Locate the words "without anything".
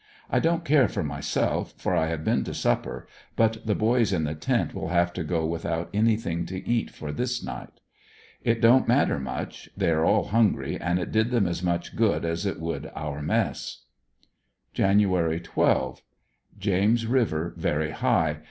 5.45-6.47